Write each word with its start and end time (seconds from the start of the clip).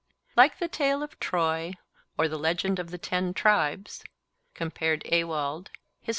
Like 0.35 0.57
the 0.57 0.67
tale 0.67 1.03
of 1.03 1.19
Troy, 1.19 1.73
or 2.17 2.27
the 2.27 2.39
legend 2.39 2.79
of 2.79 2.89
the 2.89 2.97
Ten 2.97 3.35
Tribes 3.35 4.03
(Ewald, 4.59 5.69
Hist. 5.99 6.09